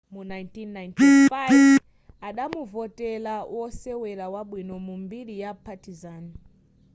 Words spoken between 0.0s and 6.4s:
mu 1995 adamuvotera wosewera wabwino mu mbiri ya partizan